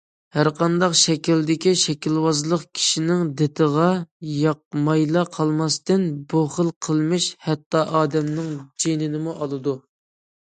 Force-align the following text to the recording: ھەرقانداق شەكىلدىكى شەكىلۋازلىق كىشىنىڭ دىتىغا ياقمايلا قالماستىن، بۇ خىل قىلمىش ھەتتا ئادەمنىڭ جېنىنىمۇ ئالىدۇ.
ھەرقانداق 0.35 0.93
شەكىلدىكى 0.99 1.73
شەكىلۋازلىق 1.81 2.63
كىشىنىڭ 2.77 3.21
دىتىغا 3.41 3.89
ياقمايلا 4.37 5.23
قالماستىن، 5.37 6.07
بۇ 6.33 6.41
خىل 6.57 6.71
قىلمىش 6.87 7.27
ھەتتا 7.49 7.83
ئادەمنىڭ 7.99 8.49
جېنىنىمۇ 8.85 9.37
ئالىدۇ. 9.39 9.75